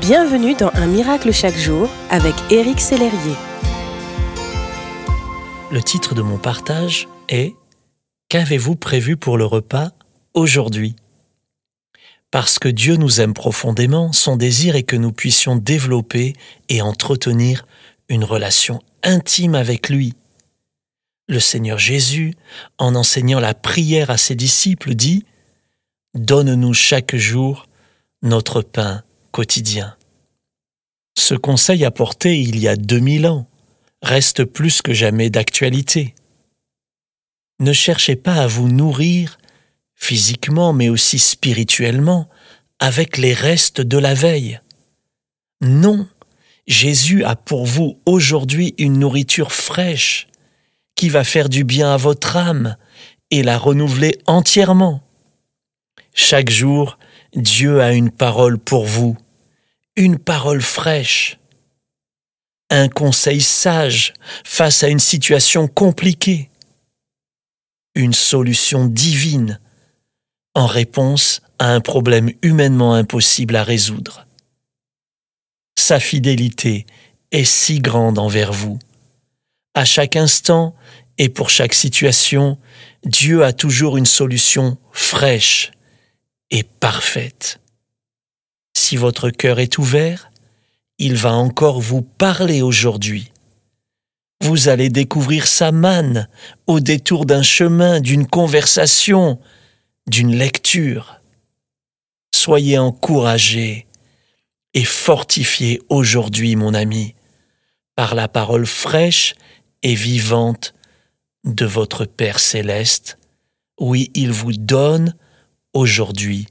[0.00, 3.36] Bienvenue dans Un miracle chaque jour avec Éric Sellerier.
[5.70, 7.54] Le titre de mon partage est
[8.28, 9.92] Qu'avez-vous prévu pour le repas
[10.34, 10.96] aujourd'hui?
[12.32, 16.32] Parce que Dieu nous aime profondément, son désir est que nous puissions développer
[16.68, 17.64] et entretenir
[18.08, 20.14] une relation intime avec lui.
[21.28, 22.34] Le Seigneur Jésus,
[22.78, 25.24] en enseignant la prière à ses disciples, dit
[26.14, 27.68] Donne-nous chaque jour
[28.22, 29.04] notre pain
[29.34, 29.96] quotidien.
[31.18, 33.48] Ce conseil apporté il y a 2000 ans
[34.00, 36.14] reste plus que jamais d'actualité.
[37.58, 39.38] Ne cherchez pas à vous nourrir
[39.96, 42.28] physiquement mais aussi spirituellement
[42.78, 44.60] avec les restes de la veille.
[45.60, 46.06] Non,
[46.68, 50.28] Jésus a pour vous aujourd'hui une nourriture fraîche
[50.94, 52.76] qui va faire du bien à votre âme
[53.32, 55.02] et la renouveler entièrement.
[56.12, 56.98] Chaque jour,
[57.34, 59.16] Dieu a une parole pour vous,
[59.96, 61.38] une parole fraîche,
[62.70, 64.12] un conseil sage
[64.44, 66.50] face à une situation compliquée,
[67.94, 69.60] une solution divine
[70.54, 74.26] en réponse à un problème humainement impossible à résoudre.
[75.78, 76.86] Sa fidélité
[77.30, 78.78] est si grande envers vous.
[79.74, 80.74] À chaque instant
[81.18, 82.58] et pour chaque situation,
[83.04, 85.72] Dieu a toujours une solution fraîche
[86.50, 87.60] et parfaite.
[88.86, 90.30] Si votre cœur est ouvert,
[90.98, 93.32] il va encore vous parler aujourd'hui.
[94.42, 96.28] Vous allez découvrir sa manne
[96.66, 99.40] au détour d'un chemin, d'une conversation,
[100.06, 101.18] d'une lecture.
[102.34, 103.86] Soyez encouragés
[104.74, 107.14] et fortifiés aujourd'hui, mon ami,
[107.96, 109.34] par la parole fraîche
[109.82, 110.74] et vivante
[111.44, 113.16] de votre Père céleste.
[113.80, 115.14] Oui, il vous donne
[115.72, 116.48] aujourd'hui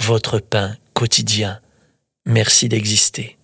[0.00, 1.60] votre pain quotidien.
[2.28, 3.37] Merci d'exister.